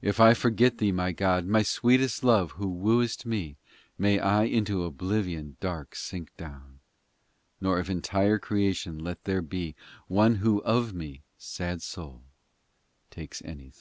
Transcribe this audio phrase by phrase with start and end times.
[0.00, 3.56] POEMS 309 XXII If I forget Thee, My God, my sweetest Love, Who wooest me,
[3.98, 6.78] May I into oblivion dark sink down,
[7.60, 9.74] Nor of entire creation let there be
[10.06, 12.22] One who of me, sad soul,
[13.10, 13.72] takes any thought